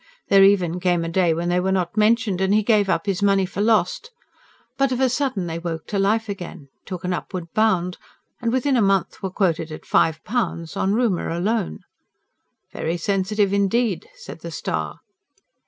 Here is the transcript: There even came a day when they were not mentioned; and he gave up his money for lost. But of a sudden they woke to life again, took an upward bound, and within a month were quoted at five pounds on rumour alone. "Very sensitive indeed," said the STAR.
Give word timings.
There 0.29 0.43
even 0.43 0.79
came 0.79 1.05
a 1.05 1.09
day 1.09 1.31
when 1.31 1.47
they 1.49 1.59
were 1.59 1.71
not 1.71 1.95
mentioned; 1.95 2.41
and 2.41 2.55
he 2.55 2.63
gave 2.63 2.89
up 2.89 3.05
his 3.05 3.21
money 3.21 3.45
for 3.45 3.61
lost. 3.61 4.09
But 4.75 4.91
of 4.91 4.99
a 4.99 5.09
sudden 5.09 5.45
they 5.45 5.59
woke 5.59 5.85
to 5.89 5.99
life 5.99 6.27
again, 6.27 6.69
took 6.87 7.03
an 7.03 7.13
upward 7.13 7.53
bound, 7.53 7.99
and 8.41 8.51
within 8.51 8.75
a 8.75 8.81
month 8.81 9.21
were 9.21 9.29
quoted 9.29 9.71
at 9.71 9.85
five 9.85 10.23
pounds 10.23 10.75
on 10.75 10.95
rumour 10.95 11.29
alone. 11.29 11.81
"Very 12.73 12.97
sensitive 12.97 13.53
indeed," 13.53 14.09
said 14.15 14.39
the 14.39 14.49
STAR. 14.49 15.01